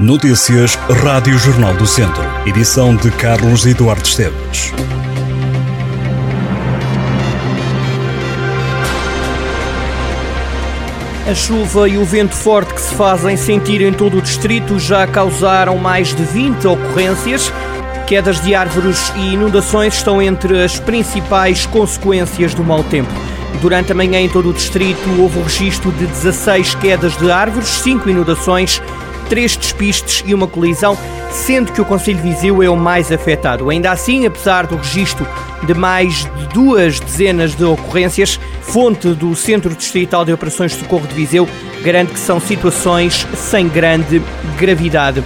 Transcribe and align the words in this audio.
Notícias 0.00 0.76
Rádio 1.02 1.36
Jornal 1.36 1.74
do 1.74 1.84
Centro. 1.84 2.22
Edição 2.46 2.94
de 2.94 3.10
Carlos 3.10 3.66
Eduardo 3.66 4.04
Esteves. 4.06 4.72
A 11.28 11.34
chuva 11.34 11.88
e 11.88 11.98
o 11.98 12.04
vento 12.04 12.36
forte 12.36 12.74
que 12.74 12.80
se 12.80 12.94
fazem 12.94 13.36
sentir 13.36 13.80
em 13.80 13.92
todo 13.92 14.18
o 14.18 14.22
distrito 14.22 14.78
já 14.78 15.04
causaram 15.04 15.76
mais 15.76 16.14
de 16.14 16.22
20 16.22 16.64
ocorrências. 16.68 17.52
Quedas 18.06 18.40
de 18.40 18.54
árvores 18.54 19.12
e 19.16 19.34
inundações 19.34 19.94
estão 19.94 20.22
entre 20.22 20.62
as 20.62 20.78
principais 20.78 21.66
consequências 21.66 22.54
do 22.54 22.62
mau 22.62 22.84
tempo. 22.84 23.10
Durante 23.60 23.90
a 23.90 23.96
manhã 23.96 24.20
em 24.20 24.28
todo 24.28 24.50
o 24.50 24.52
distrito 24.52 25.10
houve 25.18 25.40
o 25.40 25.42
registro 25.42 25.90
de 25.90 26.06
16 26.06 26.76
quedas 26.76 27.16
de 27.16 27.32
árvores, 27.32 27.66
5 27.66 28.08
inundações, 28.08 28.80
3 29.28 29.56
despistes 29.56 30.22
e 30.26 30.34
uma 30.34 30.46
colisão, 30.46 30.96
sendo 31.30 31.72
que 31.72 31.80
o 31.80 31.84
Conselho 31.84 32.18
de 32.18 32.30
Viseu 32.30 32.62
é 32.62 32.68
o 32.68 32.76
mais 32.76 33.12
afetado. 33.12 33.70
Ainda 33.70 33.90
assim, 33.90 34.26
apesar 34.26 34.66
do 34.66 34.76
registro 34.76 35.26
de 35.64 35.74
mais 35.74 36.24
de 36.24 36.46
duas 36.54 37.00
dezenas 37.00 37.54
de 37.54 37.64
ocorrências, 37.64 38.40
fonte 38.62 39.08
do 39.08 39.34
Centro 39.34 39.74
Distrital 39.74 40.24
de 40.24 40.32
Operações 40.32 40.72
de 40.72 40.78
Socorro 40.78 41.06
de 41.06 41.14
Viseu 41.14 41.48
garante 41.82 42.12
que 42.12 42.18
são 42.18 42.40
situações 42.40 43.26
sem 43.34 43.68
grande 43.68 44.22
gravidade. 44.58 45.22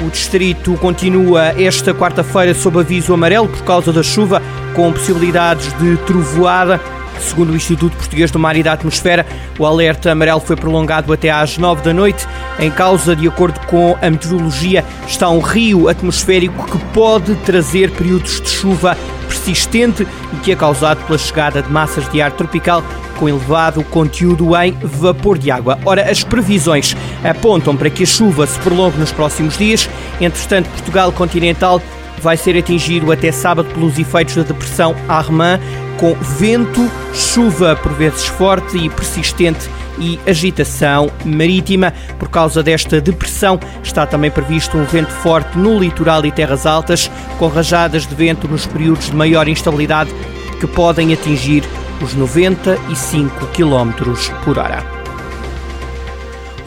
O 0.00 0.10
distrito 0.10 0.74
continua 0.74 1.60
esta 1.60 1.92
quarta-feira 1.92 2.54
sob 2.54 2.78
aviso 2.78 3.12
amarelo 3.12 3.48
por 3.48 3.62
causa 3.64 3.92
da 3.92 4.02
chuva, 4.02 4.40
com 4.74 4.92
possibilidades 4.92 5.72
de 5.78 5.96
trovoada. 6.06 6.80
Segundo 7.20 7.50
o 7.50 7.56
Instituto 7.56 7.96
Português 7.96 8.30
do 8.30 8.38
Mar 8.38 8.56
e 8.56 8.62
da 8.62 8.72
Atmosfera, 8.72 9.26
o 9.58 9.66
alerta 9.66 10.12
amarelo 10.12 10.40
foi 10.40 10.56
prolongado 10.56 11.12
até 11.12 11.30
às 11.30 11.58
9 11.58 11.82
da 11.82 11.92
noite. 11.92 12.26
Em 12.58 12.70
causa, 12.70 13.14
de 13.14 13.26
acordo 13.28 13.58
com 13.66 13.96
a 14.00 14.10
meteorologia, 14.10 14.84
está 15.06 15.28
um 15.28 15.40
rio 15.40 15.88
atmosférico 15.88 16.66
que 16.66 16.78
pode 16.92 17.34
trazer 17.36 17.90
períodos 17.90 18.40
de 18.40 18.48
chuva 18.48 18.96
persistente 19.28 20.06
e 20.32 20.36
que 20.38 20.52
é 20.52 20.56
causado 20.56 21.04
pela 21.06 21.18
chegada 21.18 21.62
de 21.62 21.70
massas 21.70 22.08
de 22.10 22.20
ar 22.20 22.32
tropical 22.32 22.82
com 23.18 23.28
elevado 23.28 23.82
conteúdo 23.84 24.56
em 24.56 24.72
vapor 24.82 25.38
de 25.38 25.50
água. 25.50 25.78
Ora, 25.84 26.10
as 26.10 26.22
previsões 26.22 26.96
apontam 27.22 27.76
para 27.76 27.90
que 27.90 28.04
a 28.04 28.06
chuva 28.06 28.46
se 28.46 28.58
prolongue 28.60 28.98
nos 28.98 29.12
próximos 29.12 29.58
dias. 29.58 29.88
Entretanto, 30.20 30.70
Portugal 30.70 31.12
continental 31.12 31.82
vai 32.20 32.36
ser 32.36 32.56
atingido 32.56 33.12
até 33.12 33.32
sábado 33.32 33.68
pelos 33.74 33.98
efeitos 33.98 34.36
da 34.36 34.42
depressão 34.42 34.94
Armand, 35.08 35.60
com 35.98 36.14
vento, 36.14 36.90
chuva 37.12 37.76
por 37.76 37.92
vezes 37.92 38.26
forte 38.26 38.78
e 38.78 38.88
persistente 38.88 39.68
e 39.98 40.18
agitação 40.26 41.10
marítima. 41.24 41.92
Por 42.18 42.28
causa 42.28 42.62
desta 42.62 43.00
depressão, 43.00 43.58
está 43.82 44.06
também 44.06 44.30
previsto 44.30 44.76
um 44.76 44.84
vento 44.84 45.12
forte 45.12 45.58
no 45.58 45.78
litoral 45.78 46.24
e 46.24 46.32
terras 46.32 46.66
altas, 46.66 47.10
com 47.38 47.48
rajadas 47.48 48.06
de 48.06 48.14
vento 48.14 48.46
nos 48.48 48.66
períodos 48.66 49.06
de 49.06 49.16
maior 49.16 49.48
instabilidade 49.48 50.10
que 50.60 50.66
podem 50.66 51.12
atingir 51.12 51.64
os 52.00 52.14
95 52.14 53.46
km 53.48 53.92
por 54.44 54.58
hora. 54.58 54.97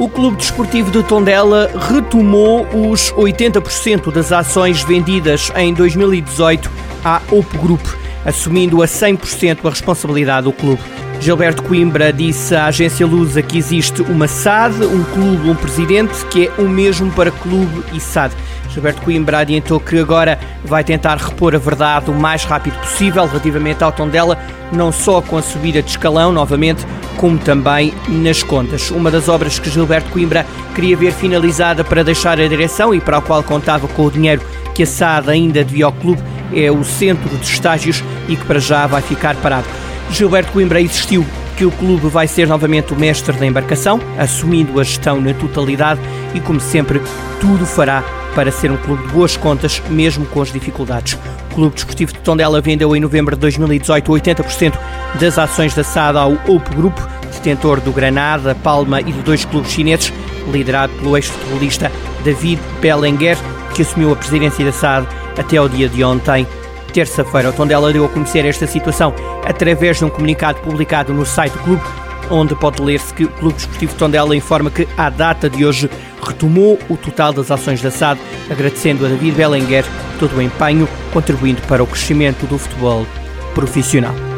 O 0.01 0.09
Clube 0.09 0.37
Desportivo 0.37 0.89
de 0.89 1.03
Tondela 1.03 1.69
retomou 1.87 2.65
os 2.89 3.11
80% 3.11 4.11
das 4.11 4.31
ações 4.31 4.81
vendidas 4.81 5.51
em 5.55 5.75
2018 5.75 6.71
à 7.05 7.21
Opo 7.29 7.55
Group, 7.59 7.85
assumindo 8.25 8.81
a 8.81 8.87
100% 8.87 9.59
a 9.63 9.69
responsabilidade 9.69 10.45
do 10.45 10.53
clube. 10.53 10.81
Gilberto 11.21 11.61
Coimbra 11.61 12.11
disse 12.11 12.55
à 12.55 12.65
agência 12.65 13.05
Lusa 13.05 13.43
que 13.43 13.55
existe 13.55 14.01
uma 14.01 14.27
SAD, 14.27 14.83
um 14.85 15.03
clube, 15.03 15.51
um 15.51 15.55
presidente, 15.55 16.25
que 16.25 16.47
é 16.47 16.51
o 16.59 16.67
mesmo 16.67 17.11
para 17.11 17.29
clube 17.29 17.83
e 17.93 17.99
SAD. 17.99 18.33
Gilberto 18.69 19.03
Coimbra 19.03 19.37
adiantou 19.37 19.79
que 19.79 19.99
agora 19.99 20.39
vai 20.65 20.83
tentar 20.83 21.17
repor 21.17 21.53
a 21.53 21.59
verdade 21.59 22.09
o 22.09 22.13
mais 22.15 22.43
rápido 22.43 22.75
possível 22.79 23.27
relativamente 23.27 23.83
ao 23.83 23.91
Tondela, 23.91 24.35
não 24.71 24.91
só 24.91 25.21
com 25.21 25.37
a 25.37 25.43
subida 25.43 25.83
de 25.83 25.91
escalão 25.91 26.31
novamente, 26.31 26.87
como 27.17 27.37
também 27.37 27.93
nas 28.07 28.41
contas. 28.41 28.89
Uma 28.89 29.11
das 29.11 29.29
obras 29.29 29.59
que 29.59 29.69
Gilberto 29.69 30.09
Coimbra 30.09 30.43
queria 30.73 30.97
ver 30.97 31.13
finalizada 31.13 31.83
para 31.83 32.03
deixar 32.03 32.41
a 32.41 32.47
direção 32.47 32.95
e 32.95 32.99
para 32.99 33.17
a 33.17 33.21
qual 33.21 33.43
contava 33.43 33.87
com 33.87 34.05
o 34.07 34.11
dinheiro 34.11 34.41
que 34.73 34.81
a 34.81 34.87
SAD 34.87 35.29
ainda 35.29 35.63
devia 35.63 35.85
ao 35.85 35.93
clube 35.93 36.23
é 36.51 36.71
o 36.71 36.83
centro 36.83 37.29
de 37.37 37.45
estágios 37.45 38.03
e 38.27 38.35
que 38.35 38.45
para 38.45 38.59
já 38.59 38.87
vai 38.87 39.03
ficar 39.03 39.35
parado. 39.35 39.67
Gilberto 40.11 40.51
Coimbra 40.51 40.81
insistiu 40.81 41.25
que 41.57 41.65
o 41.65 41.71
clube 41.71 42.07
vai 42.07 42.27
ser 42.27 42.47
novamente 42.47 42.93
o 42.93 42.95
mestre 42.95 43.35
da 43.37 43.45
embarcação, 43.45 43.99
assumindo 44.17 44.79
a 44.79 44.83
gestão 44.83 45.21
na 45.21 45.33
totalidade 45.33 45.99
e, 46.33 46.39
como 46.39 46.59
sempre, 46.59 47.01
tudo 47.39 47.65
fará 47.65 48.03
para 48.35 48.51
ser 48.51 48.71
um 48.71 48.77
clube 48.77 49.05
de 49.05 49.13
boas 49.13 49.37
contas, 49.37 49.81
mesmo 49.89 50.25
com 50.25 50.41
as 50.41 50.51
dificuldades. 50.51 51.17
O 51.51 51.55
Clube 51.55 51.75
Desportivo 51.75 52.13
de 52.13 52.19
Tondela 52.19 52.61
vendeu 52.61 52.95
em 52.95 52.99
novembro 52.99 53.35
de 53.35 53.41
2018 53.41 54.11
80% 54.11 54.73
das 55.19 55.37
ações 55.37 55.73
da 55.73 55.83
SAD 55.83 56.17
ao 56.17 56.33
Opo 56.33 56.75
Group, 56.75 56.97
detentor 57.33 57.79
do 57.81 57.91
Granada, 57.91 58.55
Palma 58.55 59.01
e 59.01 59.11
de 59.11 59.21
dois 59.21 59.45
clubes 59.45 59.71
chineses, 59.71 60.13
liderado 60.51 60.93
pelo 60.93 61.17
ex-futebolista 61.17 61.91
David 62.23 62.61
Bellenger, 62.81 63.37
que 63.73 63.81
assumiu 63.81 64.13
a 64.13 64.15
presidência 64.15 64.63
da 64.63 64.71
SAD 64.71 65.07
até 65.37 65.57
ao 65.57 65.67
dia 65.67 65.89
de 65.89 66.03
ontem 66.03 66.47
terça-feira. 66.91 67.49
O 67.49 67.53
Tondela 67.53 67.91
deu 67.91 68.05
a 68.05 68.09
conhecer 68.09 68.45
esta 68.45 68.67
situação 68.67 69.13
através 69.45 69.97
de 69.97 70.05
um 70.05 70.09
comunicado 70.09 70.59
publicado 70.61 71.13
no 71.13 71.25
site 71.25 71.53
do 71.53 71.59
clube, 71.59 71.83
onde 72.29 72.55
pode 72.55 72.81
ler-se 72.81 73.13
que 73.13 73.25
o 73.25 73.29
Clube 73.29 73.55
Desportivo 73.55 73.95
Tondela 73.95 74.35
informa 74.35 74.69
que, 74.69 74.87
à 74.97 75.09
data 75.09 75.49
de 75.49 75.65
hoje, 75.65 75.89
retomou 76.23 76.79
o 76.89 76.95
total 76.95 77.33
das 77.33 77.51
ações 77.51 77.81
da 77.81 77.91
SAD, 77.91 78.19
agradecendo 78.49 79.05
a 79.05 79.09
David 79.09 79.35
Bellenger 79.35 79.85
todo 80.19 80.37
o 80.37 80.41
empenho, 80.41 80.87
contribuindo 81.11 81.61
para 81.63 81.83
o 81.83 81.87
crescimento 81.87 82.45
do 82.45 82.57
futebol 82.57 83.05
profissional. 83.53 84.30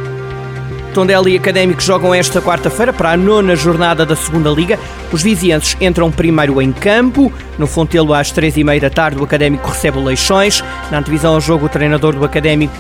Tondela 0.94 1.28
e 1.28 1.36
Académicos 1.36 1.84
jogam 1.84 2.14
esta 2.14 2.40
quarta-feira 2.40 2.94
para 2.94 3.12
a 3.12 3.18
nona 3.18 3.56
jornada 3.56 4.06
da 4.06 4.16
Segunda 4.16 4.52
Liga. 4.52 4.80
Os 5.12 5.24
vizienses 5.24 5.76
entram 5.82 6.12
primeiro 6.12 6.62
em 6.62 6.72
campo. 6.72 7.34
No 7.58 7.66
Fontelo, 7.66 8.14
às 8.14 8.32
três 8.32 8.56
e 8.58 8.64
meia 8.64 8.80
da 8.80 8.92
tarde, 8.92 9.20
o 9.20 9.24
Académico 9.24 9.68
recebe 9.68 9.98
o 9.98 10.04
Leixões. 10.04 10.64
Na 10.92 11.00
antevisão 11.00 11.34
ao 11.34 11.42
jogo, 11.42 11.66
o 11.66 11.70
treinador 11.70 12.16
do 12.16 12.24
Académico, 12.24 12.76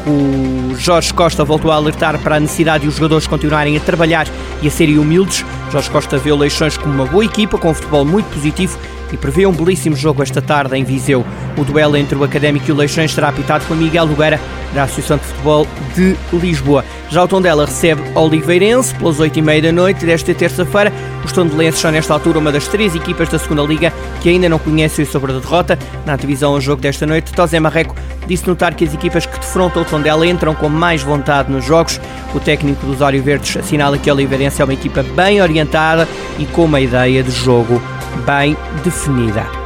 Jorge 0.77 1.11
Costa, 1.11 1.43
voltou 1.43 1.71
a 1.71 1.75
alertar 1.75 2.19
para 2.19 2.35
a 2.35 2.39
necessidade 2.39 2.83
de 2.83 2.89
os 2.89 2.95
jogadores 2.95 3.25
continuarem 3.25 3.75
a 3.75 3.79
trabalhar 3.79 4.27
e 4.61 4.67
a 4.67 4.71
serem 4.71 4.99
humildes. 4.99 5.43
Jorge 5.71 5.89
Costa 5.89 6.17
vê 6.17 6.31
o 6.31 6.37
Leixões 6.37 6.77
como 6.77 6.93
uma 6.93 7.05
boa 7.05 7.25
equipa, 7.25 7.57
com 7.57 7.71
um 7.71 7.73
futebol 7.73 8.05
muito 8.05 8.27
positivo 8.27 8.77
e 9.13 9.17
prevê 9.17 9.45
um 9.45 9.53
belíssimo 9.53 9.95
jogo 9.95 10.23
esta 10.23 10.41
tarde 10.41 10.75
em 10.75 10.83
Viseu. 10.83 11.23
O 11.55 11.63
duelo 11.63 11.95
entre 11.95 12.17
o 12.17 12.23
Académico 12.23 12.65
e 12.67 12.71
o 12.71 12.75
Leixões 12.75 13.13
será 13.13 13.29
apitado 13.29 13.63
por 13.65 13.77
Miguel 13.77 14.07
Nogueira, 14.07 14.39
da 14.73 14.83
Associação 14.83 15.17
de 15.17 15.23
Futebol 15.25 15.67
de 15.95 16.17
Lisboa. 16.33 16.83
Já 17.09 17.23
o 17.23 17.27
Tondela 17.27 17.65
recebe 17.65 18.01
Oliveirense 18.15 18.95
pelas 18.95 19.19
8h30 19.19 19.61
da 19.61 19.71
noite 19.71 20.03
desta 20.03 20.33
terça-feira. 20.33 20.91
Os 21.23 21.31
tondelenses 21.31 21.79
são 21.79 21.91
nesta 21.91 22.11
altura 22.11 22.39
uma 22.39 22.51
das 22.51 22.67
três 22.67 22.95
equipas 22.95 23.29
da 23.29 23.37
segunda 23.37 23.61
Liga 23.61 23.93
que 24.19 24.29
ainda 24.29 24.49
não 24.49 24.57
conhecem 24.57 25.05
sobre 25.05 25.31
a 25.31 25.35
derrota. 25.35 25.77
Na 26.07 26.15
divisão 26.15 26.53
ao 26.53 26.59
jogo 26.59 26.81
desta 26.81 27.05
noite, 27.05 27.31
Tosé 27.31 27.59
Marreco 27.59 27.95
disse 28.27 28.47
notar 28.47 28.73
que 28.73 28.83
as 28.83 28.93
equipas 28.93 29.27
que 29.27 29.37
defrontam 29.37 29.83
o 29.83 29.85
Tondela 29.85 30.25
entram 30.25 30.55
com 30.55 30.69
mais 30.69 31.03
vontade 31.03 31.51
nos 31.51 31.63
jogos. 31.63 32.01
O 32.33 32.39
técnico 32.39 32.83
dos 32.87 32.99
Ório 32.99 33.21
Verdes 33.21 33.55
assinala 33.57 33.97
que 33.97 34.09
o 34.09 34.13
Oliveirense 34.13 34.59
é 34.59 34.65
uma 34.65 34.73
equipa 34.73 35.03
bem 35.03 35.39
orientada 35.39 36.07
e 36.39 36.45
com 36.47 36.65
uma 36.65 36.81
ideia 36.81 37.21
de 37.21 37.31
jogo 37.31 37.79
bem 38.25 38.55
definida. 38.83 39.63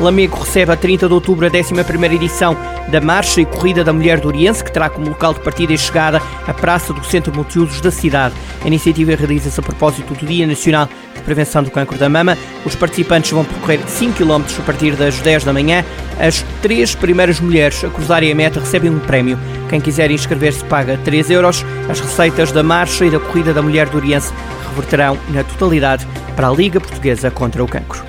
Lamego 0.00 0.38
recebe 0.38 0.72
a 0.72 0.76
30 0.76 1.08
de 1.08 1.12
outubro 1.12 1.46
a 1.46 1.50
11 1.50 2.14
edição 2.14 2.56
da 2.88 3.02
Marcha 3.02 3.42
e 3.42 3.44
Corrida 3.44 3.84
da 3.84 3.92
Mulher 3.92 4.18
do 4.18 4.28
Oriense, 4.28 4.64
que 4.64 4.72
terá 4.72 4.88
como 4.88 5.10
local 5.10 5.34
de 5.34 5.40
partida 5.40 5.74
e 5.74 5.78
chegada 5.78 6.22
a 6.46 6.54
Praça 6.54 6.94
do 6.94 7.04
Centro 7.04 7.34
Multiusos 7.34 7.82
da 7.82 7.90
cidade. 7.90 8.34
A 8.64 8.66
iniciativa 8.66 9.14
realiza-se 9.14 9.60
a 9.60 9.62
propósito 9.62 10.14
do 10.14 10.26
Dia 10.26 10.46
Nacional 10.46 10.88
de 11.14 11.20
Prevenção 11.20 11.62
do 11.62 11.70
Cancro 11.70 11.98
da 11.98 12.08
Mama. 12.08 12.36
Os 12.64 12.74
participantes 12.74 13.30
vão 13.30 13.44
percorrer 13.44 13.80
5 13.86 14.14
km 14.14 14.42
a 14.58 14.62
partir 14.62 14.96
das 14.96 15.18
10 15.18 15.44
da 15.44 15.52
manhã. 15.52 15.84
As 16.18 16.42
três 16.62 16.94
primeiras 16.94 17.38
mulheres 17.38 17.84
a 17.84 17.90
cruzarem 17.90 18.32
a 18.32 18.34
meta 18.34 18.58
recebem 18.58 18.90
um 18.90 19.00
prémio. 19.00 19.38
Quem 19.68 19.82
quiser 19.82 20.10
inscrever-se 20.10 20.64
paga 20.64 20.98
3 21.04 21.30
euros. 21.30 21.64
As 21.90 22.00
receitas 22.00 22.50
da 22.52 22.62
Marcha 22.62 23.04
e 23.04 23.10
da 23.10 23.20
Corrida 23.20 23.52
da 23.52 23.60
Mulher 23.60 23.88
do 23.90 23.98
Oriense 23.98 24.32
reverterão 24.70 25.18
na 25.28 25.44
totalidade 25.44 26.06
para 26.40 26.48
a 26.48 26.56
Liga 26.56 26.80
Portuguesa 26.80 27.30
contra 27.30 27.62
o 27.62 27.68
Cancro. 27.68 28.02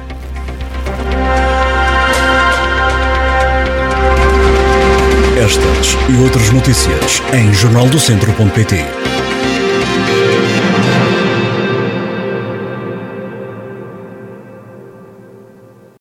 Estas 5.37 5.97
e 6.09 6.23
outras 6.23 6.49
notícias 6.49 7.21
em 7.33 7.53
jornaldocentro.pt 7.53 9.00